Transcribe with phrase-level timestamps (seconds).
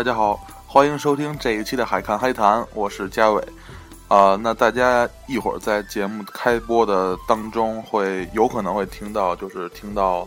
[0.00, 3.44] 大家好，欢迎收听这一期的《海看黑谈》，我是嘉伟。
[4.08, 10.26] 啊，那大家一会儿在节目开播的当中，会有可能会听到，就是听到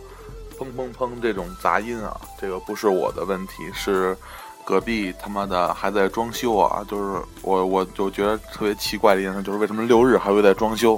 [0.56, 2.16] 砰砰砰这种杂音啊。
[2.40, 4.16] 这个不是我的问题，是
[4.64, 6.86] 隔壁他妈的还在装修啊。
[6.88, 10.96] 就是我，我就觉得特别奇怪的一件事，就是为什么六日还会在装修？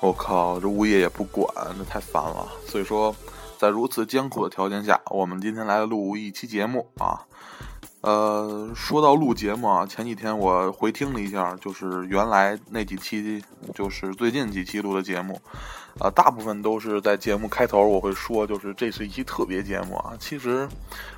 [0.00, 1.48] 我靠，这物业也不管，
[1.78, 2.46] 这太烦了。
[2.66, 3.16] 所以说。
[3.58, 7.20] 在如此艰苦的条件下，我们今天来录一期节目啊。
[8.00, 13.42] 呃，说到录节目啊，前几天我回听了一下，就是原来那几期，
[13.74, 15.40] 就是最近几期录的节目，
[15.98, 20.12] 啊，大部分都是在节目开头我会说，就是这是一期特别节目啊。
[20.18, 20.68] 其实，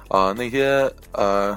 [0.09, 1.57] 呃，那些呃。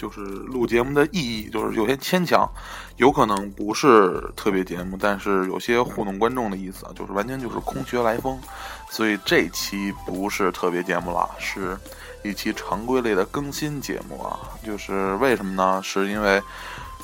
[0.00, 2.48] 就是录节目的意义，就是有些牵强，
[2.96, 8.40] 有可能不是特别节目，但是有些糊弄观众的意思啊，就是完全就是空穴来风。
[8.88, 11.76] 所以这期不是特别节目了，是
[12.24, 14.40] 一期常规类的更新节目啊。
[14.64, 15.82] 就是为什么呢？
[15.84, 16.42] 是因为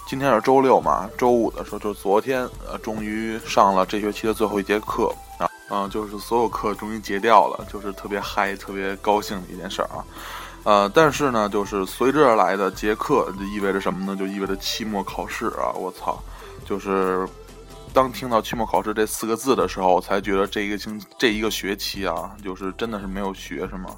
[0.08, 10.00] 今天是周六嘛，周五的时候，就昨天，呃，终于上了这学期的最后一节课啊，嗯，就是所有课终于结掉了，就是特别嗨、特别高兴的一件事儿啊。
[10.66, 14.16] 呃，但是呢，就是随之而来的结课就意味着什么呢？
[14.16, 15.70] 就意味着期末考试啊！
[15.76, 16.20] 我操，
[16.64, 17.24] 就是
[17.92, 23.88] 当听到期末考试这四个字的时候，我才觉得这一个星这一个学期啊，就是真的是没有学什么。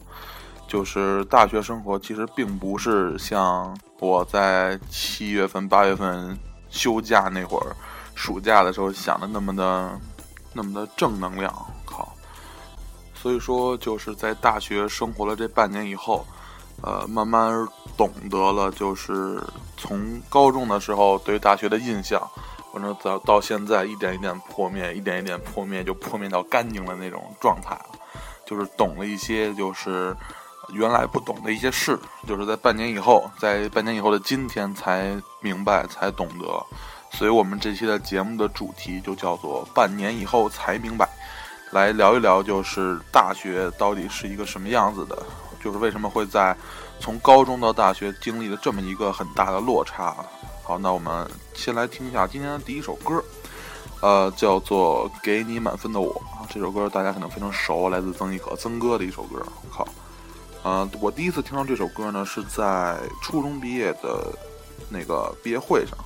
[0.67, 6.39] 就是大学生活其实并不是像我在七月份、八月份
[6.69, 7.75] 休假那会儿，
[8.15, 9.99] 暑假的时候想的那么的
[10.53, 11.51] 那么的正能量。
[11.87, 12.15] 靠！
[13.15, 16.27] 所以说，就是在大学生活了这半年以后。
[16.83, 19.43] 呃，慢慢懂得了，就是
[19.77, 22.23] 从高中的时候对大学的印象，
[22.73, 27.99] 反正到到现在一点一点破灭，一点一点破灭，就破灭到干净的那种状态了。
[28.47, 30.17] 就是懂了一些，就是
[30.73, 36.67] 原来不懂的一些事，就是在半年以后，在半年以后的今天才明白，才懂得。
[37.11, 41.09] 所以我们这期的节目的主题就叫做“半年以后才明白”，
[41.73, 45.17] 来聊一聊，就是大学到底是一个什么样子的。
[45.63, 46.57] 就是为什么会在
[47.01, 50.17] 从高中到大学经历了这么一个很大的落差？
[50.63, 53.23] 好，那我们先来听一下今天的第一首歌，
[54.01, 59.45] 呃，叫做《给你满分的我》啊这首歌大家可能非常熟，来自曾轶可曾哥的一首歌。
[59.71, 59.87] 靠，
[60.63, 64.33] 呃，我第一次听到这首歌呢，是在初中毕业的
[64.91, 65.97] 那个毕业会上，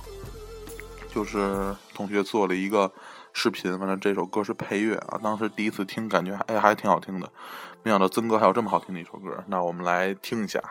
[1.13, 2.91] 就是同学做了一个。
[3.35, 5.19] 视频，反正这首歌是配乐啊。
[5.23, 7.27] 当时第一次听，感觉哎还挺好听的。
[7.83, 10.63] 没想到曾哥还有这么好听的一首歌，那我们来听一下。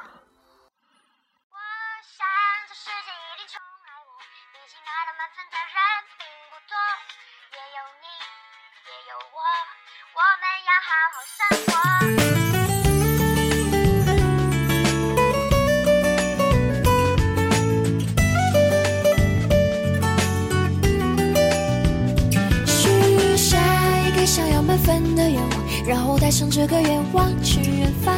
[26.32, 28.16] 向这个愿望去远方，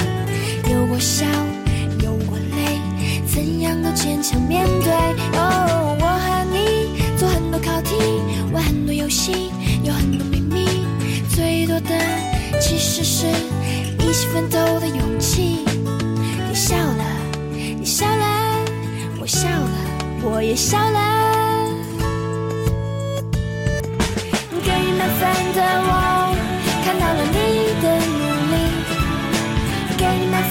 [0.71, 1.27] 有过笑，
[2.01, 2.79] 有过泪，
[3.27, 4.93] 怎样都坚强面对。
[5.37, 7.97] 哦，我和你做很多考题，
[8.53, 9.51] 玩很多游戏，
[9.83, 10.87] 有很多秘密，
[11.35, 11.91] 最多的
[12.61, 13.27] 其实是
[13.99, 15.65] 一起奋斗的勇气。
[16.49, 17.05] 你笑了，
[17.51, 18.65] 你笑了，
[19.21, 19.69] 我笑了，
[20.23, 21.01] 我也笑了。
[24.63, 26.37] 给满分的我，
[26.85, 27.64] 看到了你。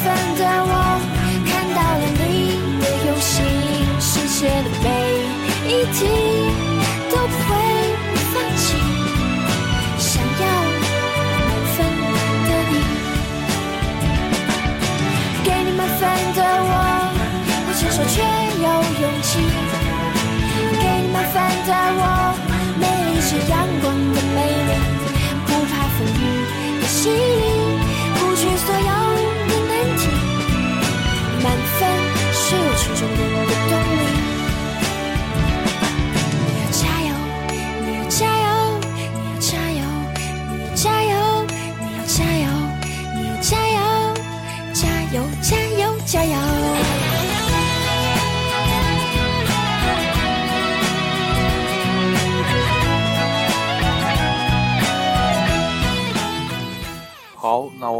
[0.04, 0.72] 分的我
[1.48, 2.22] 看到了你
[2.82, 3.32] 的用心，
[4.02, 4.52] 世界的
[4.84, 4.86] 每
[5.70, 5.98] 一题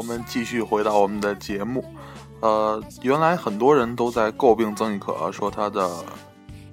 [0.04, 1.82] 我们继续回到我们的节目。
[2.42, 5.90] 呃，原来很多人都在诟病曾轶可，说她的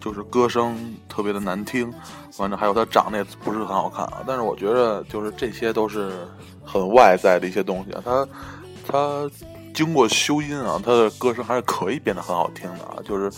[0.01, 0.77] 就是歌声
[1.09, 1.95] 特别的难听，
[2.39, 4.25] 完了还有她长得也不是很好看啊。
[4.27, 6.11] 但是我觉得，就是这些都是
[6.65, 8.03] 很外在的一些东西啊。
[8.05, 8.29] 她
[8.89, 9.31] 她
[9.73, 12.97] 经过修音啊，他的歌声还是可以变得很好听的啊。
[13.05, 13.31] 就是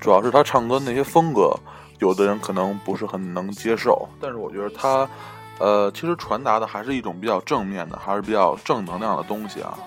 [0.00, 1.54] 主要是他唱歌那些风格，
[1.98, 5.06] 有的人可能不是很能接受，但是我觉得他，
[5.58, 9.78] 呃，其实传达的还是一种比较正面的，还是比较正能量的东西啊。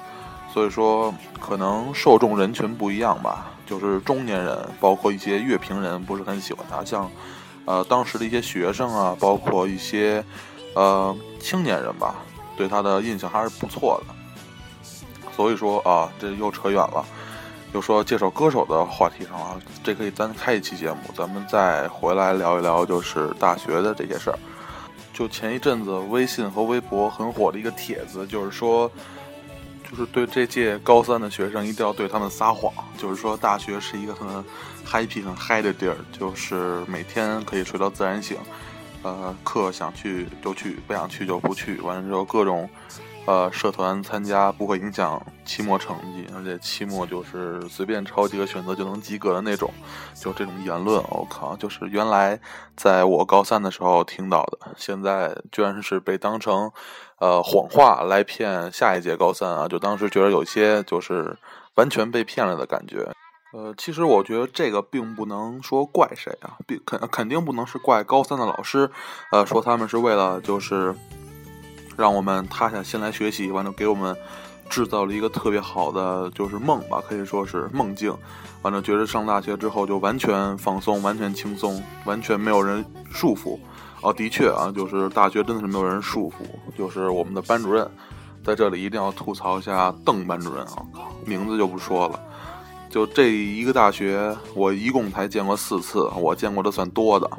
[0.53, 3.51] 所以说，可能受众人群不一样吧。
[3.65, 6.83] 就是中年人，包括一些乐评人，不是很喜欢他。
[6.85, 7.11] 像，
[7.65, 10.23] 呃，当时的一些学生啊，包括一些，
[10.73, 12.15] 呃，青年人吧，
[12.55, 14.13] 对他的印象还是不错的。
[15.35, 17.05] 所以说啊，这又扯远了，
[17.73, 19.59] 又说介绍歌手的话题上了。
[19.83, 24.39] 这可以单开一期节目，咱们再回来聊一聊，就是大学的这些事儿。
[25.17, 28.91] 就前一阵子微信和微博很火的一个帖子，就是说。
[29.89, 32.73] 就是对这届高三的学生，一定要对他们撒谎。
[32.97, 34.27] 就是说，大学是一个很
[34.85, 38.35] happy、很嗨的地儿，就是每天可以睡到自然醒。
[39.03, 41.79] 呃，课想去就去，不想去就不去。
[41.79, 42.69] 完了之后，各种
[43.27, 49.71] 呃社团参加不会影响期末成绩，而且期末就是随便抄几个选择就能及格的那种。
[50.15, 52.39] 就这种言论，我靠，就是原来
[52.75, 56.71] 在我高三的时候听到的，现在居然是被当成。
[57.19, 59.67] 呃，谎话来骗下一届高三啊！
[59.67, 61.35] 就当时觉得有些就是
[61.73, 63.11] 完全被骗了的感觉。
[63.53, 68.91] 呃，其实我觉得这个并不能说怪谁啊，并肯肯定不能是怪高三的老师。
[69.31, 70.93] 呃，说他们是为了就是
[71.97, 74.15] 让我们塌下心来学习，完了给我们
[74.69, 78.15] 制造了一个特别好的就是梦吧，可以说是梦境。
[78.61, 83.57] 完了觉得上大学之后就完全放松，完全轻松，完全没有人束缚。
[84.01, 86.77] 哦，的确啊，就是大学真的是没有人束缚。
[86.77, 87.89] 就是我们的班主任，
[88.43, 90.83] 在这里一定要吐槽一下邓班主任啊，
[91.25, 92.19] 名字就不说了。
[92.89, 97.29] 就这一个大学，我一共才见过四次，我见过的算多的。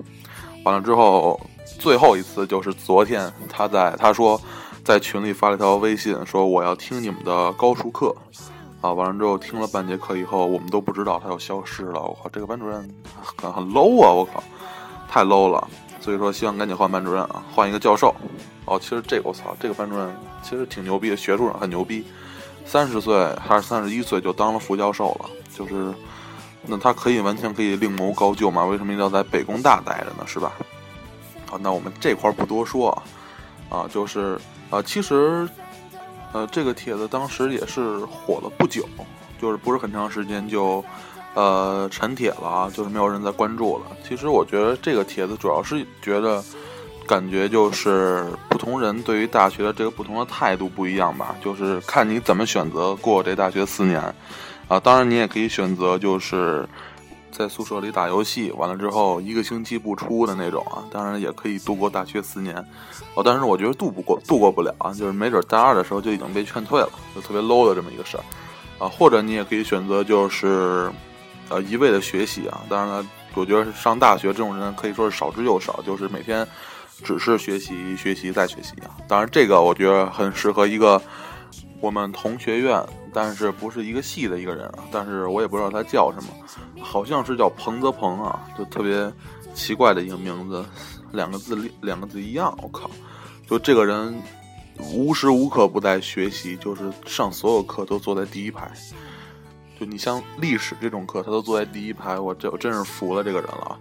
[0.65, 1.41] 完了之后，
[1.79, 4.41] 最后一次就是昨天，他在他说
[4.85, 8.15] 在群里发了一条微信，说我要听你们的高数课。
[8.81, 12.01] 啊，完了之后听了半节课以后，我们都不知道他又消失了。
[12.01, 12.89] 我靠，这个班主任
[13.37, 14.13] 很很 low 啊！
[14.13, 14.41] 我靠，
[15.11, 15.67] 太 low 了。
[16.01, 18.15] 所以说，希望赶紧换班主任啊，换一个教授。
[18.67, 20.09] 哦，其实这个我操，这个班主任
[20.45, 22.05] 其实挺牛逼的，学术上很牛逼。
[22.65, 25.93] 三十岁还是三十一岁就当了副教授了，就是，
[26.65, 28.65] 那他可以完全可以另谋高就嘛？
[28.65, 30.25] 为什么一定要在北工大待着呢？
[30.25, 30.53] 是吧？
[31.49, 32.91] 好，那我们这块不多说
[33.71, 34.39] 啊，啊，就是
[34.71, 35.49] 啊，其实，
[36.33, 38.87] 呃，这个帖子当时也是火了不久，
[39.41, 40.85] 就是不是很长时间就。
[41.35, 43.85] 呃，沉帖了啊，就是没有人再关注了。
[44.03, 46.43] 其实我觉得这个帖子主要是觉得，
[47.07, 54.03] 感觉就是不同人对于大学的这个不同的态度不一样吧，就是看你怎么选择过这大学四年。
[54.67, 56.69] 啊，当然你也可以选择就是
[57.31, 60.85] 在宿舍里打游戏，完了之后一个星期不出的那种啊。
[60.91, 62.57] 当然也可以度过大学四年。
[63.15, 68.25] 哦，但是我觉得度不过，度过不了啊，就是没准大二的时候就已经被劝退了，就特别 low 的这么一个事儿。
[68.79, 70.91] 啊，或者你也可以选择就是。
[71.51, 76.47] 呃，一味的学习啊，当然了，我觉得上大学这种人可以说是少之又少，就是每天
[77.03, 78.93] 只是学习、学习再学习啊。
[79.09, 81.01] 当然，这个我觉得很适合一个
[81.81, 84.85] 我们同学院，但是不是一个系的一个人啊。
[84.91, 89.13] 但是我也不知道他叫什么，好像是叫彭泽鹏啊，就特别
[89.55, 90.65] 奇怪的一个名字，
[91.13, 92.57] 两个字两个字一样。
[92.63, 92.91] 我靠，
[93.49, 94.21] 就这个人
[94.93, 98.71] 无时无刻不在学习，就是上所有课都坐在第一排。
[99.79, 103.79] 就你像历史这种课，他都坐在第一排，我这我真是服了这个人了。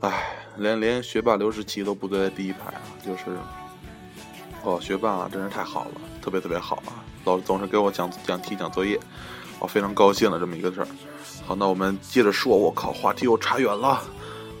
[0.00, 3.24] 唉，连连学霸刘世奇都不坐在第一排啊，就是，
[4.64, 5.90] 哦，学霸啊真是太好了，
[6.22, 8.98] 特别特别好啊，老总是给我讲讲题讲作业，
[9.58, 10.86] 我非常高兴的这么一个事儿。
[11.44, 14.00] 好，那我们接着说，我靠，话题又差远了，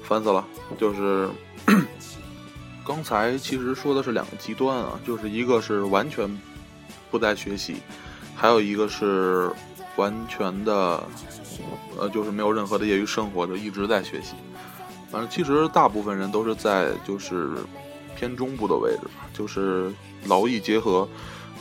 [0.02, 0.44] 烦死了。
[0.76, 1.28] 就是
[2.84, 6.28] 刚才其实说的是两个极端啊，就是一个是完全
[7.10, 7.76] 不在学习，
[8.34, 9.50] 还有一个是。
[9.96, 11.06] 完全的，
[11.98, 14.32] 呃，就是没有任何的业余生活，就一直在学习。
[15.10, 17.58] 反正其实大部分人都是在就是
[18.16, 19.92] 偏中部的位置，就是
[20.24, 21.06] 劳逸结合，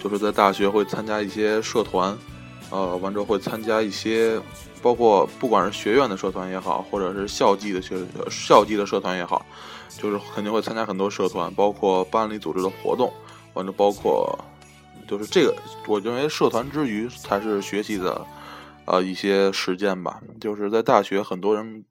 [0.02, 2.18] 就是在大学会参加一些社团，
[2.72, 4.40] 呃，完之后会参加一些，
[4.82, 7.96] 包括不管是学院的社团也好，或者是校际的学
[8.30, 9.46] 校际的社团也好，
[9.98, 13.14] 就是肯定会参加很多社团，包括班里组织的活动，
[13.54, 14.38] 完了包括。
[15.08, 15.54] 就是这个，
[15.88, 18.26] 我认为社团之余才是学习的，
[18.86, 20.22] 呃，一些实践吧。
[20.40, 21.84] 就是在大学，很多人，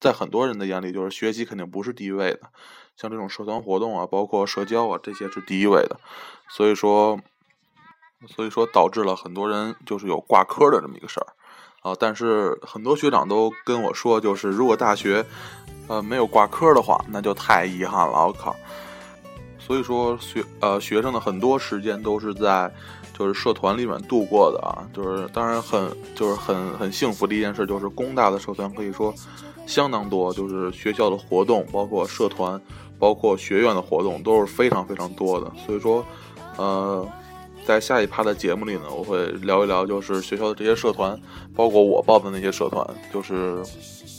[0.00, 2.40] 在很多人的眼里，就是学习肯定不是第一位的，
[2.96, 6.00] 像这种社团活动啊，包括社交啊，这些是第一位的。
[6.48, 7.16] 所以说，
[8.28, 11.26] 所以说导致了很多人就是有挂科的这么一个事儿
[11.82, 11.96] 啊。
[11.98, 15.24] 但是很多学长都跟我说，就是如果大学，
[15.88, 18.26] 呃，没有挂科的话，那就太遗憾了。
[18.26, 18.54] 我靠！
[19.58, 22.70] 所以说学呃学生的很多时间都是在
[23.16, 29.14] 就是社团里面度过的啊，就是当然很就是很很幸福的一件事，就是工大的社团可以说
[29.66, 32.60] 相当多，就是学校的活动，包括社团，
[32.98, 35.50] 包括学院的活动都是非常非常多的。
[35.64, 36.04] 所以说，
[36.58, 37.08] 呃，
[37.66, 41.18] 在下一趴的节目里呢，我会聊一聊就是学校的这些社团，
[41.54, 43.62] 包括我报的那些社团，就是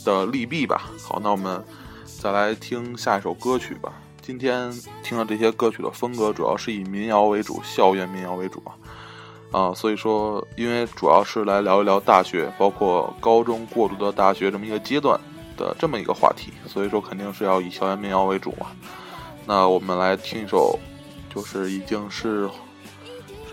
[0.04, 0.90] 的利弊吧。
[1.00, 1.62] 好，那我们
[2.04, 3.92] 再来听下一首歌曲吧。
[4.20, 4.72] 今天
[5.04, 8.74] 听的这些歌曲的风格主要是以民谣为主，校园民谣为主啊。
[9.52, 15.18] 啊，所以说，因为主要是来聊一聊大学，包括高中过渡到大学这么一个阶段
[15.56, 18.66] 的这么一个话题，所以说肯定是要以校园民谣为主嘛。
[19.46, 20.76] 那我们来听一首，
[21.32, 22.50] 就是已经是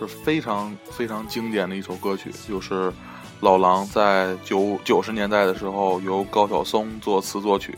[0.06, 2.92] 是非常非常经典的一首歌曲，就是
[3.40, 7.78] 老狼在九九十年代的时候由高晓松作词作曲，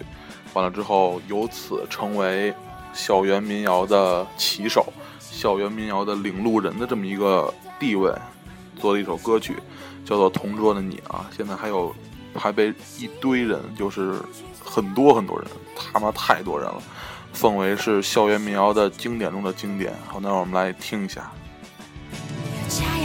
[0.53, 2.53] 完了之后由此成为
[2.94, 7.53] 校园民谣的旗手，校园民谣的领路人的这么一个。
[7.77, 8.10] 地位
[8.79, 9.53] 做了一首歌曲，
[10.05, 11.94] 叫做《同桌的你》啊，现在还有
[12.34, 14.15] 还被一堆人，就是
[14.63, 16.82] 很多很多人，他妈太多人了，
[17.34, 19.94] 奉为是校园民谣的经典中的经典。
[20.08, 21.29] 好，那我们来听一下。
[22.67, 23.05] 明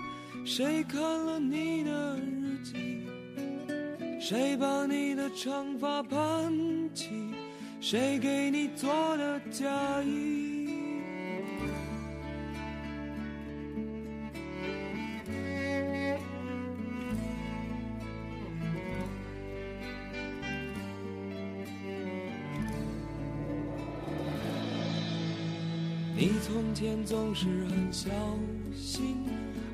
[0.43, 3.07] 谁看了你的日记？
[4.19, 6.51] 谁把你的长发盘
[6.93, 7.09] 起？
[7.79, 10.49] 谁给你做的嫁衣？
[26.13, 28.11] 你从前总是很小
[28.75, 29.25] 心，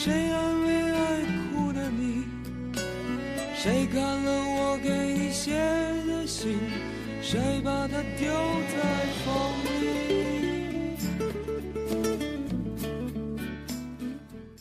[0.00, 2.24] 谁安慰爱哭的你？
[3.56, 5.54] 谁看了我给你写
[6.06, 6.56] 的信？
[7.20, 8.78] 谁把它丢在
[9.24, 9.34] 风
[9.80, 10.94] 里？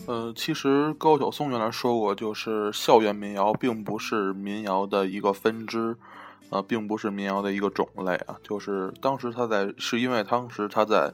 [0.08, 5.96] 呃，其实高晓松原来说过，就是校园民谣并不是民谣的一个分支，
[6.50, 8.36] 呃，并不是民谣的一个种类啊。
[8.42, 11.14] 就是当时他在，是因为当时他在。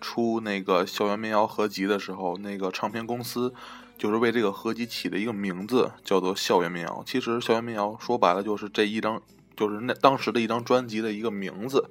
[0.00, 3.52] 出那个校园民谣合集的时候，那个唱片公司
[3.98, 7.02] 就是为这个合集起的一个名字，叫做校园民谣。
[7.06, 9.20] 其实校园民谣说白了就是这一张，
[9.56, 11.90] 就是那当时的一张专辑的一个名字，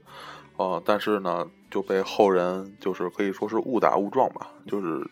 [0.58, 5.06] 呃，但是呢就被后人就是可以说是误打误撞吧，就是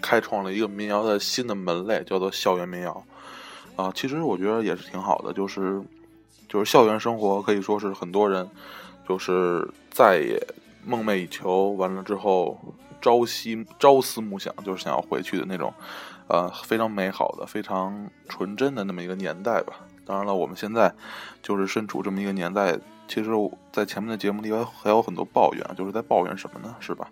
[0.00, 3.04] 开创了一个民谣的新的门类，叫做校园民谣。
[3.74, 5.82] 啊，其实我觉得也是挺好的，就是
[6.48, 8.48] 就是校园生活可以说是很多人
[9.08, 10.40] 就是再也。
[10.86, 12.56] 梦寐以求，完了之后
[13.00, 15.74] 朝夕朝思暮想，就是想要回去的那种，
[16.28, 19.74] 呃，非常美好的、非常纯真的那么一个年代吧。
[20.04, 20.94] 当然了，我们现在
[21.42, 22.78] 就是身处这么一个年代，
[23.08, 23.30] 其实，
[23.72, 26.74] 在前面的节目里还有很多抱怨，就是在抱怨什么呢？
[26.78, 27.08] 是吧？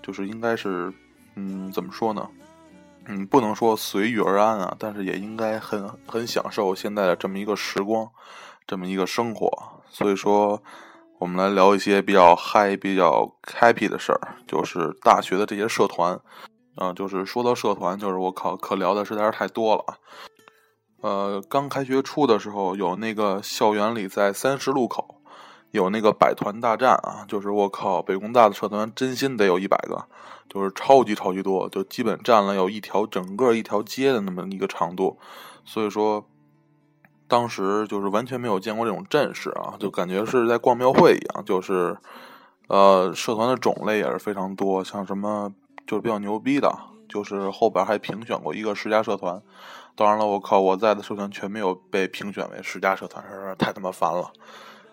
[0.00, 0.92] 就是应该是，
[1.34, 2.28] 嗯，怎么说呢？
[3.06, 8.08] 嗯，不能说随遇而安啊，但是也应该很很享受现在的这么一个时光，
[8.66, 9.50] 这么一个生活。
[9.88, 10.62] 所以说。
[11.20, 16.18] 我们来聊一些比较嗨、比较 happy 的事儿，就是大学的这些社团。
[16.76, 19.98] 嗯，就是说到社团，就是我靠，可聊的实在是太多了啊。
[21.02, 25.16] 呃，刚开学初的时候，有那个校园里在三十路口
[25.72, 30.02] 有那个百团大战啊，就是我靠，北工大的社团真心得有一百个，
[30.48, 35.18] 就是超级超级多，就基本占了有一条整个一条街的那么一个长度，
[35.66, 36.26] 所以说
[37.30, 41.96] 当时就是完全没有见过这种阵势啊，就感觉是在逛庙会一样，就是
[42.66, 45.50] 呃，社团的种类也是非常多，像什么
[45.86, 46.76] 就是比较牛逼的，
[47.08, 49.40] 就是后边还评选过一个十佳社团，
[49.94, 53.24] 当然了，我靠，我在的社团全没有被评选为十佳社团，
[53.56, 54.32] 太他妈烦了。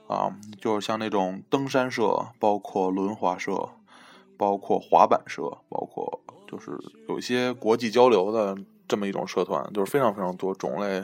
[0.07, 3.67] 啊，就是像那种登山社，包括轮滑社，
[4.37, 6.77] 包括滑板社，包括就是
[7.09, 8.55] 有一些国际交流的
[8.87, 11.03] 这么一种社团，就是非常非常多种类、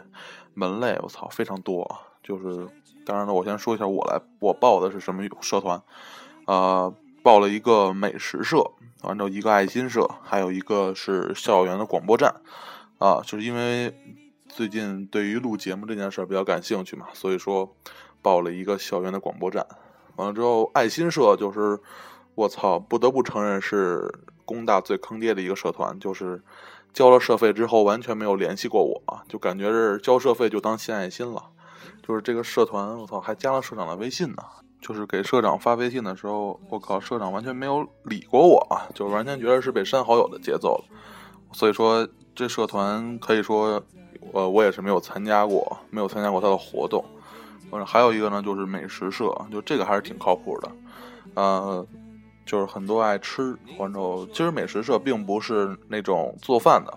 [0.53, 1.99] 门类，我操，非常多。
[2.23, 2.67] 就是
[3.05, 5.81] 当然了，我先说一下我来我报的是什么社团，
[6.45, 8.63] 呃，报了一个美食社，
[9.01, 12.33] 完之后一个爱心社，还有一个是校园的广播站。
[12.99, 13.93] 啊，就是因为
[14.47, 17.75] 最近对于录节目这件事比较感兴趣嘛，所以说。
[18.23, 19.67] 报了一个校园的广播站，
[20.15, 21.77] 完了之后，爱心社就是
[22.35, 24.09] 我操，不得不承认是
[24.45, 26.41] 工大最坑爹的一个社团，就是
[26.93, 31.43] 交了社费之后完全没有联系过我，就感觉是交社费就当献爱心了。
[32.05, 34.43] 就是这个社团，我操，还加了社长的微信呢。
[34.79, 40.83] 就是给社长发微信的时候，我靠，社长完全没有理过我，就完全觉得是被删好友的节奏了。
[41.53, 43.81] 所以说，这社团可以说，
[44.33, 47.03] 呃，我也是没有参加过，没有参加过他的活动。
[47.71, 50.71] 嗯还有一个呢，就是美食社，就这个还是挺靠谱的，
[51.33, 51.87] 呃，
[52.45, 53.57] 就是很多爱吃。
[53.77, 56.93] 完之后，其实美食社并不是那种做饭的，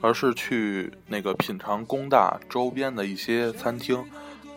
[0.00, 4.04] 而是去那个品尝工大周边的一些餐厅。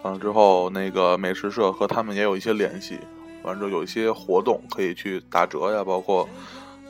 [0.03, 3.00] 完了之后，那个美食社和他们也有一些联系。
[3.44, 6.27] 完之后有一些活动可以去打折呀，包括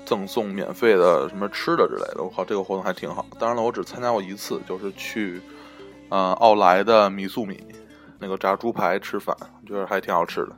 [0.06, 2.24] 赠送免费的什么吃的之类的。
[2.24, 3.26] 我靠，这个活动还挺好。
[3.40, 5.42] 当然了，我只参加过一次，就是去
[6.10, 7.64] 呃奥莱的米素米。
[8.20, 10.56] 那个炸猪排吃饭，觉得还挺好吃的。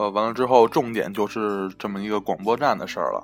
[0.00, 3.22] 呃，完了之后，重点就是这么一个广播站的事儿了。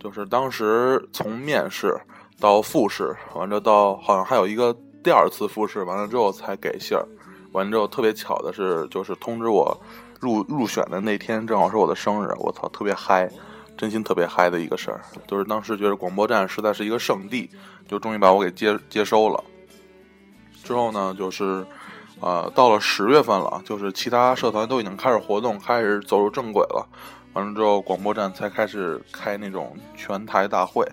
[0.00, 1.96] 就是当时从面试
[2.40, 7.06] 到复试，完了到好像还有一个第二次复试，完了之后才给信儿。
[7.52, 9.80] 完了之后特别巧的是，就是通知我
[10.18, 13.30] 入入选的那天正好是我的生日，我操，特别嗨，
[13.78, 15.00] 真心特别嗨的一个事儿。
[15.28, 17.48] 就是当时觉得广播站实在是一个圣地，
[17.86, 19.44] 就终于把我给接接收了。
[20.64, 21.64] 之后呢，就是。
[22.20, 26.86] 呃，到了十月份了，就是其他社团都已经开始活动，开始走入正轨了。
[27.34, 30.86] 完了之后，广播站才开始开那种全台大会。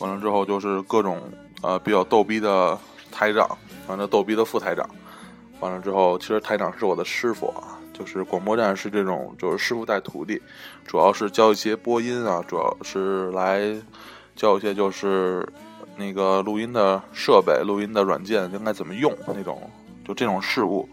[0.00, 1.20] 完了之后，就是各种
[1.62, 2.76] 呃比较逗逼的
[3.12, 3.48] 台长，
[3.86, 4.88] 完了逗逼的副台长。
[5.60, 10.42] 完了之后，其实台长是我的师傅啊，就是广播站是这种，就是师傅带徒弟，
[10.84, 13.74] 主要是教一些播音啊，主要是来
[14.34, 15.48] 教一些就是
[15.96, 19.70] 那个录音的设备、录音的软件应该怎么用那种。
[20.08, 20.88] 就这种事物，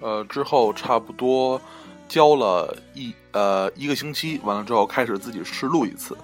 [0.00, 1.60] 呃，之后差不多
[2.08, 6.16] 教了一呃一个星期，完了之后开始自己试录一次，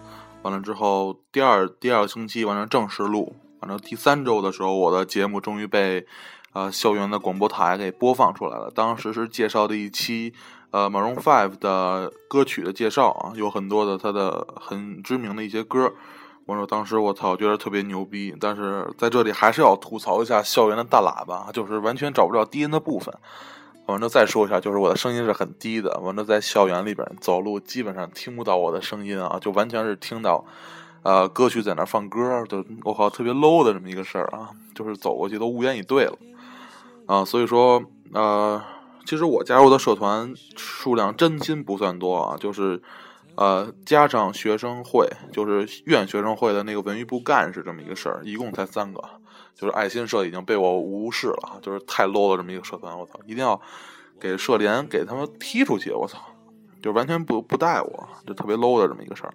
[0.42, 6.06] 完了之后第二第二个星期完成正式录，完了第三周的时候，我的节目终于被
[6.52, 8.70] 呃校园的广播台给播放出来了。
[8.72, 10.32] 当时是介绍的一期
[10.70, 15.92] 呃 Maroon Five 的歌曲的介绍啊，有很多的他的很知名的一些歌。
[16.46, 23.12] 我说当时我操，觉得特别牛逼，但是在这里还是要吐槽一下校园的大喇叭，就是完全找不着低音的部分。
[23.86, 30.44] 完了再说一下，就是我的声音是很低的，完了在校园里边走路基本上听不到我的声音啊，就完全是听到，
[31.02, 36.16] 呃，歌曲在那放歌，就我靠，特别 low 的这么一个事儿啊，就是走过去都无言以对了
[37.06, 37.24] 啊。
[37.24, 37.82] 所以说，
[38.12, 38.62] 呃，
[39.04, 42.80] 其实我加入的社团数量真心不算多啊，就是。
[43.36, 49.02] 呃，家长学生会就是院学生会的那个文娱部干事这么一个事儿，一共才三个，
[49.54, 53.60] 就是爱心社已经被我无视了，就是太 low 了这么一个社团，我操，一定要
[54.18, 56.18] 给社联给他们踢出去，我操，
[56.82, 59.32] 就完全不不带我，就特别 low 的这么一个事儿，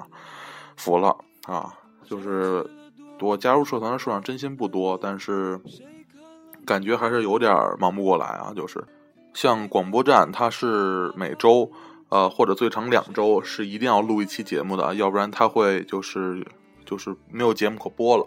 [0.75, 1.71] 服了啊！
[2.03, 2.67] 就是
[3.19, 5.61] 我加入社团的数量真心不多，但是
[6.65, 8.83] 感觉还是有点忙不过来啊，就是
[9.35, 11.71] 像广播站，它是每周。
[12.11, 16.45] 呃，或者最长两周是一定要录一期节目的，要不然他会就是
[16.85, 18.25] 就是没有节目可播了。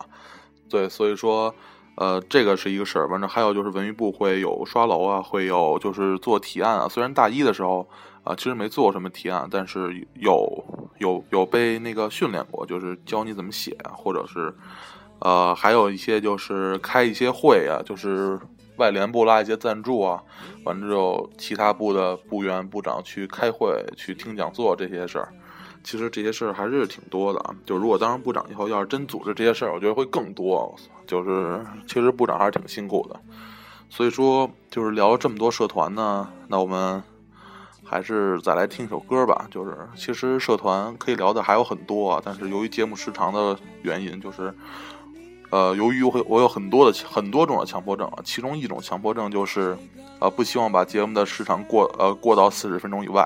[0.70, 1.54] 对，所以说，
[1.96, 3.06] 呃，这个是一个事儿。
[3.10, 6.88] 反正还有就是文娱部会有刷楼啊，会有就是做提案啊。
[6.88, 7.86] 虽然大一的时候
[8.22, 10.64] 啊，其实没做什么提案，但是有
[10.98, 14.54] 有有被那个训练过，就是教你怎么写，或者是
[15.18, 18.40] 呃，还有一些就是开一些会啊，就是。
[18.76, 20.22] 外联部拉一些赞助啊，
[20.64, 25.28] 完之后其他部的部员部长去开会、去听讲座这些事儿，
[25.82, 27.54] 其实这些事儿还是挺多的啊。
[27.64, 30.74] 就如果当上部长以后，要是真组织这些事儿，我觉得会更多。
[31.06, 33.20] 就是其实部长还是挺辛苦的。
[33.90, 37.00] 所以说，就是聊了这么多社团呢，那我们
[37.84, 39.46] 还是再来听一首歌吧。
[39.50, 44.52] 就是其实社团可以聊的还有很多啊，但是由于节目时长的原因，就是
[45.54, 49.78] 呃，由于我我有很多的很多种的强迫症，其中一种强迫症就是
[50.18, 53.24] 呃，不希望把节目的时长过呃过到四十分钟以外，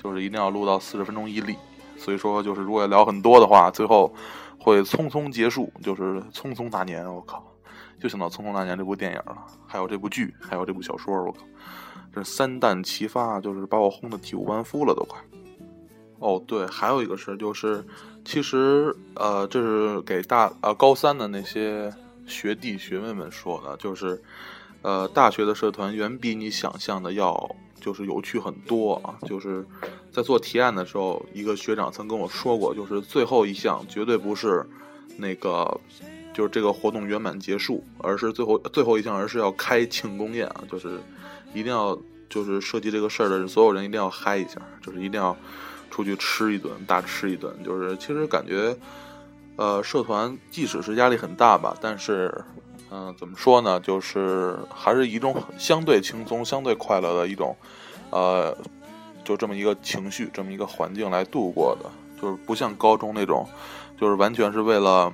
[0.00, 1.56] 就是一定要录到四十分钟以里。
[1.98, 4.14] 所以说，就是如果聊很多的话，最后
[4.60, 7.04] 会匆匆结束，就是匆匆那年。
[7.12, 7.42] 我靠，
[8.00, 11.12] 就想到《匆匆那年》这部电影了，还有这部剧，还有这部小说。
[11.20, 11.38] 我靠，
[12.14, 15.18] 这三弹齐发，就是把我轰得体无完肤了，都快。
[16.18, 17.84] 哦，对，还有一个事就是，
[18.24, 21.92] 其实呃，这是给大呃高三的那些
[22.26, 24.22] 学弟学妹们说的，就是
[24.82, 27.56] 呃，大学的社团远比你想象的要。
[27.78, 29.14] 就是有趣很多啊！
[29.28, 29.64] 就是
[30.10, 34.66] 在做提案的时候，一个学长曾跟我说过，就是最后一项绝对不是
[35.18, 35.78] 那个，
[36.34, 40.64] 就是这个活动圆满结束，而是最后最后一项，而是要开庆功宴啊！
[40.68, 40.98] 就是
[41.54, 41.96] 一定要
[42.28, 45.36] 就是设计这个事儿的，所有人一定要嗨一下，就是一定要
[45.96, 47.56] 出去吃一顿，大吃一顿。
[47.64, 48.76] 就是其实感觉，
[49.56, 52.32] 呃，社团即使是压力很大吧，但是。
[52.88, 53.80] 嗯，怎么说呢？
[53.80, 57.56] 就是还是一种相对轻松、相对快乐的一种，
[58.10, 58.56] 呃，
[59.24, 61.90] 就这么一个情绪、这么一个环境来度过的。
[62.22, 63.44] 就是不像高中那种，
[64.00, 65.12] 就是完全是为了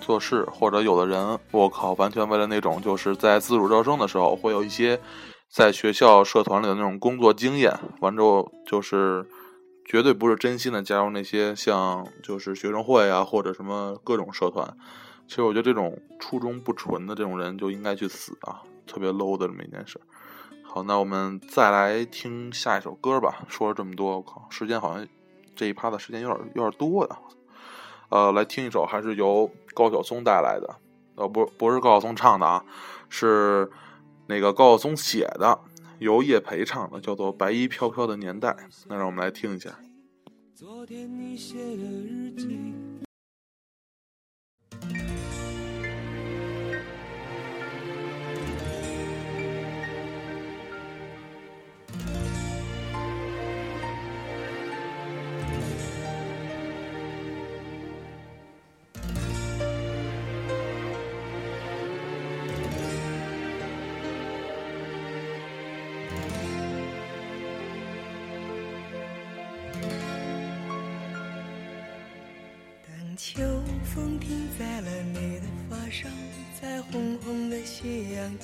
[0.00, 5.00] 做事，或者有的人，我靠，完全为了那种，就是在自主招生的时候会有一些
[5.48, 9.24] 在学校社团里的那种工作经验，完之后就是
[9.84, 14.76] 绝对不是真心的加入那些像就是学生会啊，或者什么各种社团。
[15.26, 18.62] 其实我觉得这种初衷不纯的这种人就应该去死啊！
[18.86, 19.98] 特别 low 的这么一件事。
[20.62, 23.44] 好，那我们再来听下一首歌吧。
[23.48, 25.06] 说了这么多，我靠，时间好像
[25.56, 27.18] 这一趴的时间有点有点多呀。
[28.10, 30.76] 呃，来听一首还是由高晓松带来的，
[31.14, 32.62] 呃，不不是高晓松唱的啊，
[33.08, 33.70] 是
[34.26, 35.58] 那个高晓松写的，
[35.98, 38.48] 由叶培唱的，叫做《白衣飘飘的年代》。
[38.88, 39.78] 那让我们来听一下。
[40.54, 43.03] 昨天你写的日记。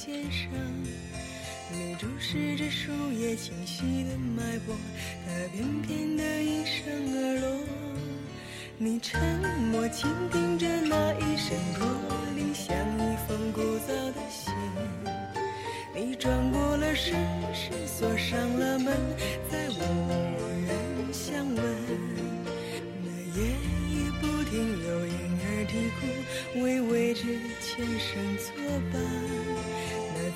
[0.03, 0.49] 肩上，
[1.71, 4.75] 你注视着树叶清晰的脉搏，
[5.27, 6.85] 它翩翩地应声
[7.15, 7.67] 而落。
[8.79, 9.21] 你沉
[9.71, 11.87] 默倾听着那一声驼
[12.35, 14.55] 铃，像一封古早的信。
[15.95, 17.15] 你转过了身，
[17.53, 18.97] 是锁上了门，
[19.51, 19.75] 在无
[20.67, 22.01] 人相问。
[26.57, 28.53] 为未知的前生作
[28.93, 29.01] 伴，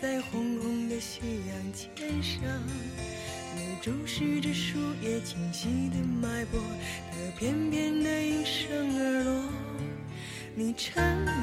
[0.00, 2.42] 在红红的夕阳肩上，
[3.54, 6.60] 你注视着树叶清晰的脉搏，
[7.10, 9.44] 它翩翩的应声而落。
[10.56, 11.00] 你沉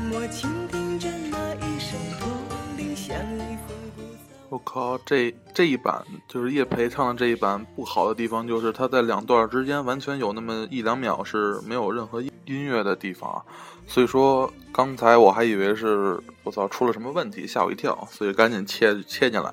[0.09, 2.27] 默倾听着那一声驼
[2.75, 4.35] 铃，像一封古早。
[4.49, 13.43] 我靠，这这一版就是叶培唱的这一版，不好的地方就是他在两段之间完全有那么一两秒是没有任何音乐的地方。
[13.89, 19.51] 所以说，刚才我还以为是我操出了什么问题，吓我一跳，所以赶紧切切进来。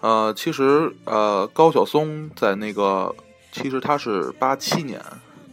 [0.00, 3.14] 呃，其实呃，高晓松在那个，
[3.52, 5.00] 其实他是八七年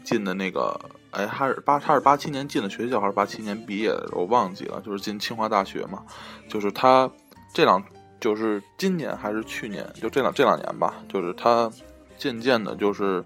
[0.03, 0.77] 进的那个，
[1.12, 4.10] 哎，他是八他是八七年进的学校，还是八七年毕业的？
[4.13, 6.03] 我忘记了，就是进清华大学嘛。
[6.49, 7.10] 就是他
[7.53, 7.82] 这两，
[8.19, 11.71] 就是今年还是去年，就这两这两年吧，就是他
[12.17, 13.23] 渐渐的，就是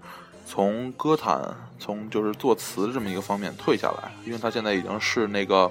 [0.50, 5.70] 从歌坛，从就是作词这么一个方面退下来，因为他现在已经是那个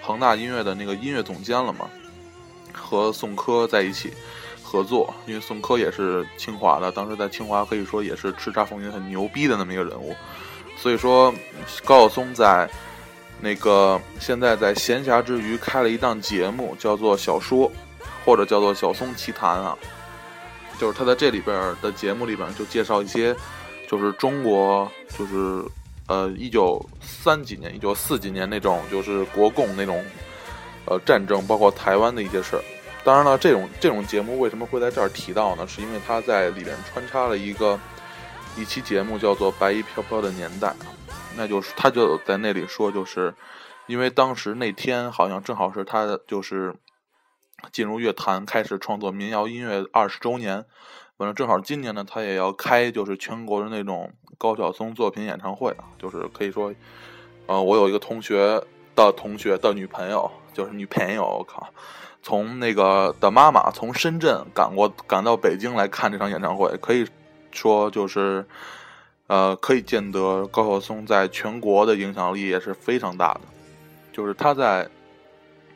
[0.00, 1.86] 恒大音乐的那个音乐总监了嘛，
[2.72, 4.14] 和宋柯在一起
[4.62, 10.16] 合作，因为宋柯也是清华的，当时在清华可以说也是叱咤风云很牛逼的那么一个人物，
[10.78, 11.32] 所以说
[11.84, 12.68] 高晓松在
[13.42, 17.70] 那个现在在闲暇之余开了一档节目，叫做《小说》，
[18.24, 19.76] 或者叫做《小松奇谈》啊，
[20.78, 23.36] 就是他在这里边的节目里边就介绍一些。
[23.94, 25.64] 就是中国，就是
[26.08, 30.04] 呃，一九三几年、一九四几年那种，就是国共那种
[30.84, 32.62] 呃战争，包括台湾的一些事儿。
[33.04, 35.64] 当然了，这种这种节目为什么会在这儿提到呢？
[35.68, 37.78] 是因为他在里面穿插了一个
[38.56, 40.68] 一期节目，叫做《白衣飘飘的年代》，
[41.36, 43.32] 那就是他就在那里说，就是
[43.86, 46.74] 因为当时那天好像正好是他就是
[47.70, 50.64] 进入乐坛，开始创作民谣音乐二十周年。
[51.32, 56.74] 正好今年呢，他也要开就是全国的那种高晓松作品演唱会啊，就是可以说，
[57.46, 58.60] 呃，我有一个同学
[58.94, 61.68] 的同学的女朋友，就是女朋友，我靠，
[62.22, 67.06] 从那个的妈妈从深圳赶过赶到北京来看这场演唱会，可以
[67.52, 68.44] 说就是，
[69.28, 73.40] 呃，可以见得高晓松在全国的影响力也是非常大的，
[74.12, 74.88] 就是他在。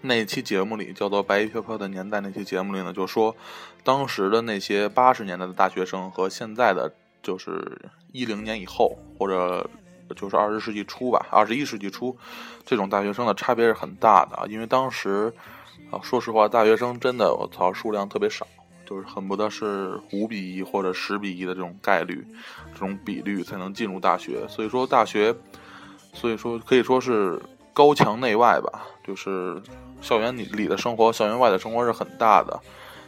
[0.00, 3.34] 那期节目里叫做《白衣飘飘的年代》，那期节目里呢，就说
[3.82, 7.76] 当时的那些八十年代的大学生和现在的就是
[8.12, 9.68] 一零年以后，或者
[10.14, 12.16] 就是二十世纪初吧，二十一世纪初，
[12.64, 14.44] 这种大学生的差别是很大的啊。
[14.48, 15.32] 因为当时
[15.90, 18.46] 啊，说实话，大学生真的我操数量特别少，
[18.86, 22.24] 就是恨不得是五比一或者十比一的这种概率，
[22.72, 24.46] 这种比率才能进入大学。
[24.48, 25.34] 所以说大学，
[26.12, 27.40] 所以说可以说是
[27.78, 29.62] 高墙内外吧，就是。
[30.00, 32.60] 校园里里的生活，校园外的生活是很大的，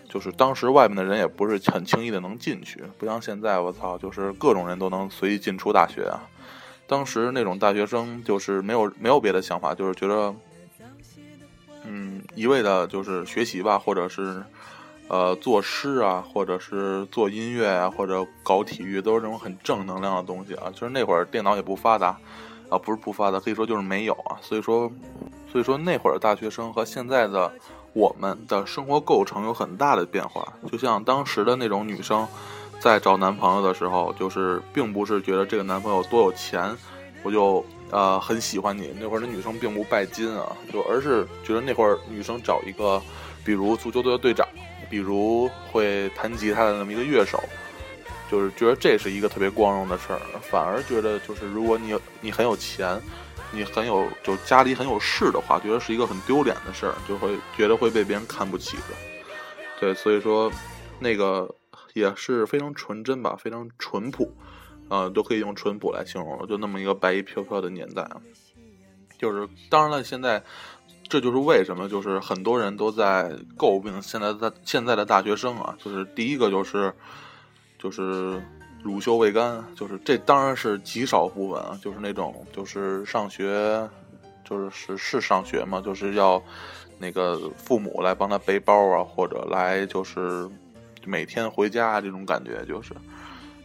[0.09, 6.18] 就是当时外面的人也不是很轻易的能进去，不像现在，我操，就是各种人都能随意进出大学啊。
[6.88, 10.35] 当时那种大学生就是没有没有别的想法，就是觉得，
[11.85, 14.42] 嗯，一味的就是学习吧，或者是
[15.06, 20.72] 呃作诗啊，或者是做音乐啊，或者搞体育，都是这种很正能量的东西啊。
[20.72, 22.18] 就是那会儿电脑也不发达
[22.70, 24.90] 啊，不是不发达，可以说就是没有啊，所以说。
[25.52, 27.52] 所以说，那会儿的大学生和现在的
[27.92, 30.46] 我们的生活构成有很大的变化。
[30.70, 32.24] 就像当时的那种女生，
[32.78, 36.72] 在找男朋友的时候，就是并不是觉得这个男朋友多有钱，
[37.24, 38.94] 我就呃很喜欢你。
[39.00, 43.02] 那会儿的女生并不拜金啊，就而是觉得那会儿女生找一个，
[43.44, 44.46] 比如足球队的队长，
[44.88, 47.42] 比如会弹吉他的那么一个乐手，
[48.31, 50.21] 就是觉得这是一个特别光荣的事儿。
[50.40, 53.01] 反而觉得就是如果你你很有钱。
[53.53, 58.95] 你很有，就家里很有势的话，觉得是一个很丢脸的事儿，就会觉得会被别人看不起的。
[59.81, 60.49] 对，所以说，
[61.01, 61.53] 那个
[61.93, 64.33] 也是非常纯真吧，非常淳朴，
[64.88, 66.47] 呃，都可以用淳朴来形容了。
[66.47, 68.21] 就那么一个白衣飘飘的年代啊，
[69.19, 70.40] 就是当然了，现在
[71.09, 76.95] 这就是为什么，就是很多人都在诟病现在的现在的大学生啊，就是第一个就是
[77.81, 78.40] 就是。
[78.83, 83.87] 乳臭未干，就是这当然是极少部分啊，就是那种就是上学，
[84.43, 86.43] 就是是是上学嘛，就是要
[86.99, 90.49] 那个父母来帮他背包啊，或者来就是
[91.05, 92.95] 每天回家这种感觉，就是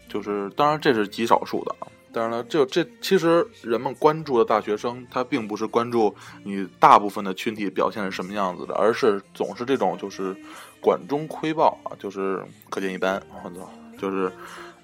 [0.09, 1.87] 就是当然这是极少数的啊。
[2.11, 10.35] 当然了，这这其实人们关注的大学生，他并不是关注你大部分的群体表现是什么样子的，而是总是这种就是
[10.81, 14.31] 管中窥豹啊，就是可见一斑，我操，就是。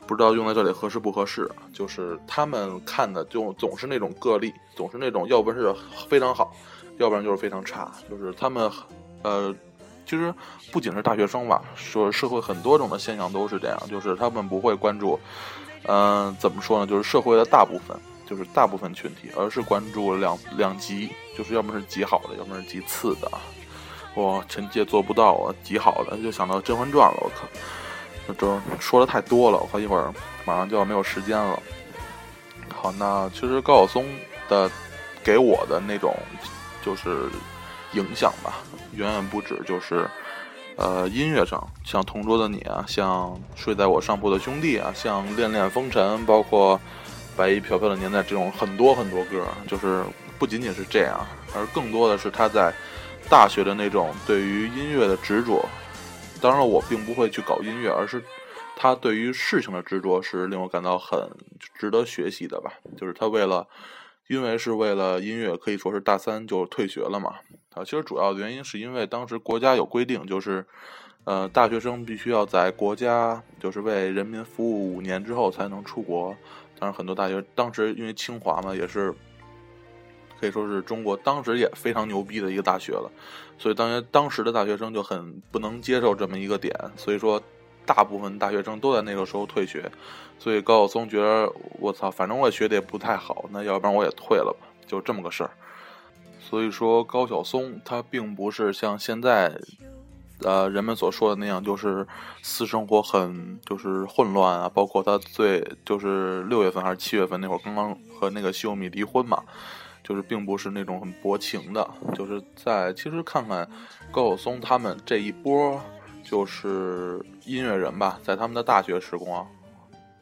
[0.08, 5.74] 不知道用在这里合适不合适，就是他们看的就总是那种个例，总是那种要不是
[6.10, 6.54] 非常好，
[6.98, 7.90] 要不然就是非常差。
[8.10, 8.70] 就是他们，
[9.22, 9.56] 呃，
[10.06, 10.34] 其实
[10.70, 15.18] 不仅是大学生吧，说社会很多种的现象都是这样，就是他们不会关注，
[15.84, 16.88] 嗯，怎么说呢？
[16.88, 17.96] 就是社会的大部分，
[18.28, 23.32] 就是大部分群体，而是关注两两极，就是要么是极好的，要么是极次的。
[24.16, 27.48] 哇，臣妾做不到啊，极好的就想到《甄嬛传》了，我靠。
[28.38, 30.14] 这说的太多了，我一会儿
[30.46, 31.62] 马上就要没有时间了。
[32.74, 34.06] 好，那其实高晓松
[34.48, 34.70] 的
[35.24, 36.16] 给我的那种
[36.84, 37.28] 就是
[37.94, 38.60] 影响吧，
[38.94, 40.08] 远远不止就是
[40.78, 43.30] 呃音乐上，像《同桌的你》啊，像
[43.62, 46.78] 《睡在我上铺的兄弟》啊，像《恋恋风尘》，包括
[47.38, 50.04] 《白衣飘飘的年代》这种很多很多歌，就是
[50.40, 51.20] 不仅仅是这样，
[51.54, 52.74] 而更多的是他在
[53.30, 55.64] 大学的那种对于音乐的执着。
[56.42, 58.24] 当然，我并不会去搞音乐，而是
[58.76, 61.30] 他对于事情的执着是令我感到很
[61.76, 62.74] 值得学习的吧。
[62.98, 63.68] 就是他为了，
[64.28, 67.36] 因为是为了音乐，可以说是大三就退学了嘛。
[67.74, 70.66] 啊，其实主要的原因是因为当时国家有规定，就是
[71.24, 76.36] 呃，大学生必须要在国家就是为人民服务五年之后才能出国。
[76.80, 79.14] 当然，很多大学当时因为清华嘛，也是
[80.42, 83.10] 可以说是中国当时也非常牛逼的一个大学了，
[83.60, 87.40] 所以当年当时的大学生就很不能接受这么一个点，所以说
[87.86, 89.90] 大部分大学生都在那个时候退学。
[90.40, 91.48] 所以高晓松觉得
[91.80, 95.52] 我操，反正我也学的也不太好，那要不然我也退了吧，就这么个事儿。
[96.40, 99.58] 所以说高晓松他并不是像现在。
[100.44, 102.08] 呃，人们所说的那样，就是
[102.42, 109.44] 私生活很就是混乱啊，包括他最就是六月份还是七月份那会儿，刚刚和那个秀米离婚嘛，
[110.04, 113.68] 就是并不是那种很薄情的，就是在其实看看
[114.12, 115.82] 高晓松他们这一波
[116.24, 119.48] 就是音乐人吧，在他们的大学时光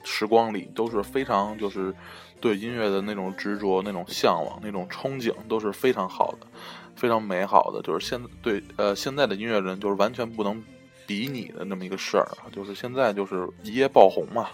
[0.04, 1.94] 时光里都是非常就是
[2.40, 6.48] 对音乐的那种执着、那种向往、那种憧憬都是非常好的。
[6.96, 10.62] 非常美好的，就是现对呃现在的音乐人就是完全不能
[11.08, 14.50] 比拟的那么一个事儿，就是现在就是一夜爆红嘛，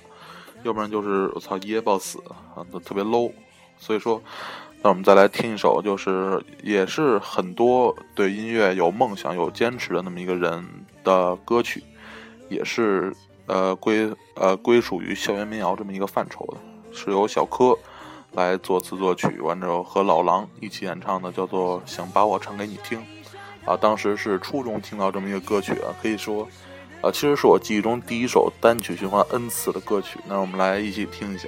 [0.61, 2.19] 要不然就是我操一夜爆死
[2.53, 3.31] 啊，都特别 low。
[3.79, 4.21] 所以说，
[4.81, 10.63] 那我们再来听一首，就是也是很多对音乐有梦想、有坚持的那么一个人
[11.03, 11.83] 的歌曲，
[12.49, 13.13] 也是
[13.47, 16.57] 呃归呃归属于校园民谣这么一个范畴的，
[16.93, 17.77] 是由小柯。
[18.31, 22.99] 来作词作曲，完之后和老狼一起演唱的，叫做《想把我唱给你听》，
[23.63, 26.45] 啊，当时是初中听到这么一个歌曲啊，可以说，
[27.01, 30.19] 啊，其实是我记忆中第一首单曲循环 N 次的歌曲。
[30.27, 31.47] 那我们来一起听一下。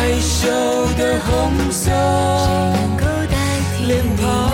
[0.00, 0.48] 害羞
[0.96, 1.90] 的红色
[3.86, 4.50] 脸庞。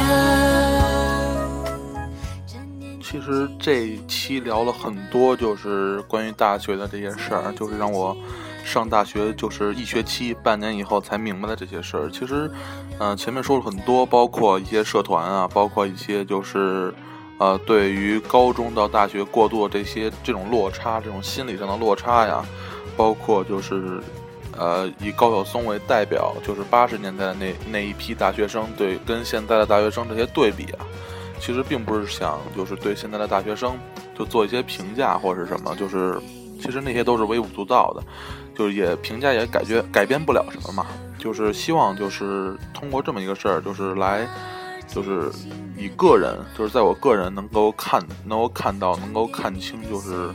[3.01, 8.17] 其实这一期聊了很多，就是关于大学的这些事儿，就是让我
[8.65, 12.11] 上大学就是一学期、半年以后才明白的这些事儿。
[12.11, 12.51] 其实，
[12.99, 16.93] 嗯，前面说了很多，包括一些社团啊，包括一些就是。
[17.39, 22.43] 呃，对于高中到大学过渡这些这种落差，这种心理上的落差呀，
[22.97, 24.01] 包括就是，
[24.57, 30.87] 呃，以高晓松为代表，就是八十年代的那那一批大学生，对跟现在的大学生这些对比啊，
[31.41, 33.79] 其实并不是想就是对现在的大学生
[34.17, 36.19] 就做一些评价或者是什么，就是
[36.61, 38.03] 其实那些都是微不足道的，
[38.57, 40.87] 就是也评价也改觉改变不了什么嘛，
[41.19, 44.27] 就是希望就是通过这么一个事儿，就是来。
[44.89, 45.31] 就是
[45.77, 50.31] 以个人，就是在我个人能够看，能够看到，能够看清，就是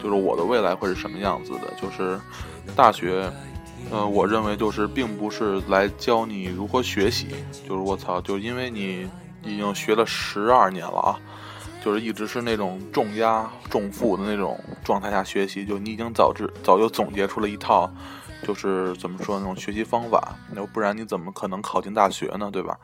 [0.00, 1.60] 就是我的未来会是什么样子的。
[1.80, 2.20] 就是
[2.76, 3.28] 大学，
[3.90, 7.28] 呃，我认为就是并不是来教你如何学习，
[7.68, 9.08] 就是我操，就因为你
[9.44, 11.18] 已经学了十二年了啊，
[11.84, 17.88] 就是一直是那种重压重负的那种状态下学习，就你已经早知早就总结出了一套，
[18.42, 22.50] 就是怎么说那种学习方法，那不然你怎么可能考进大学呢？
[22.52, 22.76] 对吧？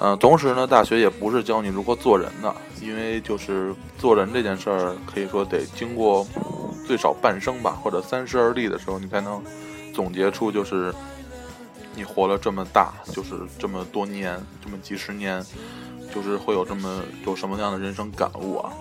[0.00, 6.26] 嗯，同时呢，大学也不是教你如何做人的，因为就是做人这件事儿，可以说得经过
[6.84, 9.40] 最少半生吧，或者三十而立的时候，你才能
[9.94, 10.92] 总结出就是
[11.94, 15.42] 你活了这么大，就是这么多年，这么几十年，
[16.12, 18.72] 就是会有这么有什么样的人生感悟啊？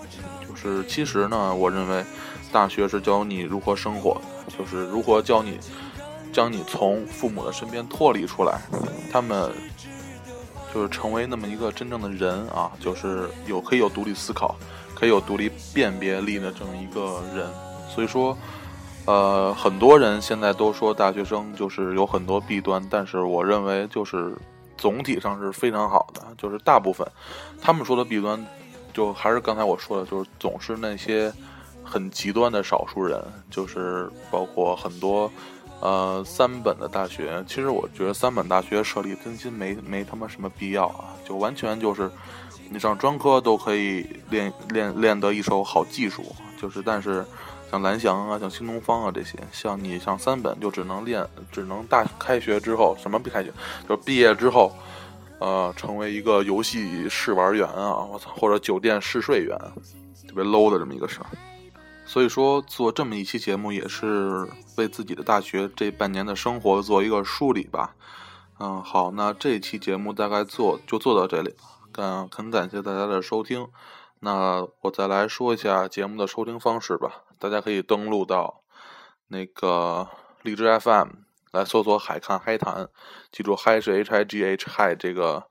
[0.50, 2.04] 就是其实呢，我认为
[2.52, 4.20] 大学是教你如何生活，
[4.58, 5.60] 就是如何教你
[6.32, 8.60] 将你从父母的身边脱离出来，
[9.12, 9.52] 他们
[10.74, 14.56] 就是成为那么一个真正的人啊，就是有可以有独立思考，
[14.96, 17.48] 可以有独立辨别力的这么一个人。
[17.94, 18.36] 所以说，
[19.06, 24.34] 呃，很多人现在都说大学生就是有很多弊端，但是我认为就是
[24.78, 27.06] 总体上是非常好的，就是大部分
[27.62, 28.42] 他们说的弊端，
[28.94, 31.30] 就还是刚才我说的，就是总是那些
[31.84, 35.30] 很极端的少数人，就是包括很多
[35.82, 42.10] 呃三本的大学，其实我觉得三本大学设立真心没没他妈什么必要啊，就完全就是
[42.70, 46.24] 你上专科都可以练练练得一手好技术，
[46.58, 47.26] 就是但是。
[47.74, 53.52] 像蓝翔啊，像新东方啊这些，像你像三本就只能练，只能大开学之后什么不开学，
[53.90, 54.72] 就毕业之后，
[55.40, 59.58] 呃，成为一个游戏试玩员啊，我操，或者酒店试睡员，
[60.28, 61.26] 特别 low 的这么一个事儿。
[62.06, 64.48] 所以说做这么一期节目，也是
[64.78, 67.96] 为自己的大学这半年的生活做一个梳理吧。
[68.60, 71.56] 嗯，好，那这期节目大概做就做到这里，
[71.92, 73.68] 感很感谢大家的收听。
[74.20, 77.24] 那我再来说一下节目的收听方式吧。
[77.44, 78.64] 大家可以登录到
[79.28, 80.08] 那个
[80.44, 81.10] 荔枝 FM
[81.52, 82.88] 来搜索“海看嗨谈”，
[83.34, 85.44] 记住“嗨”是 H I G H 嗨这个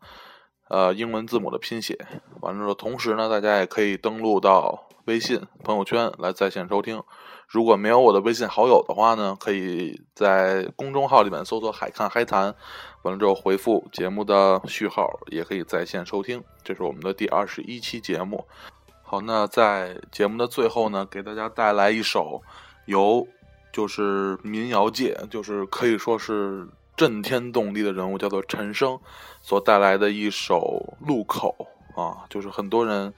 [0.70, 1.99] 呃英文字母的拼写。
[2.40, 7.03] 完了之后，同时呢，大家也可以登录到微信朋友圈来在线收听。
[7.47, 12.55] 如果没有我的微信好友的话呢，可以在公众号里面搜索“海看嗨谈”，
[13.05, 16.43] 完了之后回复节目的序号，也可以在线收听。
[16.64, 18.47] 这是我们的第二十一期节目。
[19.13, 22.41] 好，那在节目的最后呢，给大家带来一首
[22.87, 23.29] 由
[23.71, 28.99] 就是民谣界，就是可以说是震天动地的人物，叫做陈升
[29.43, 31.55] 所带来的一首《路口》
[32.01, 33.13] 啊，就是很多人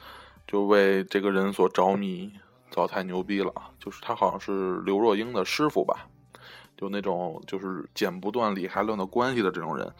[0.48, 2.32] 就为这个人所着迷，
[2.72, 6.08] 早太牛逼了，就是他好像是刘若英的师傅吧，
[6.76, 9.92] 就那种就是剪不断理还乱的关系的这种人。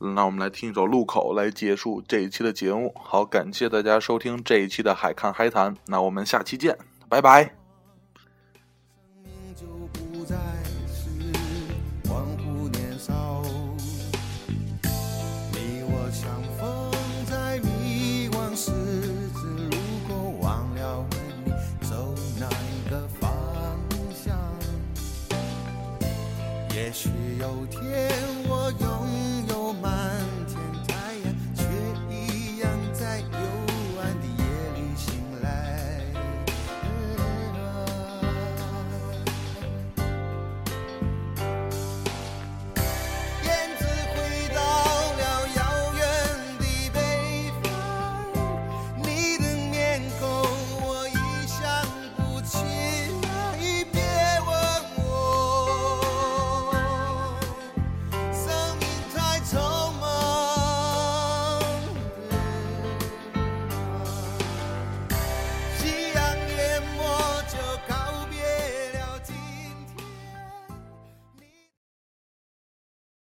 [0.00, 2.94] 那我们来听一首《路口》来结束这一期的节目。
[3.02, 5.74] 好，感谢大家收听这一期的《海看海谈》。
[5.86, 6.78] 那我们下期见，
[7.08, 7.57] 拜拜。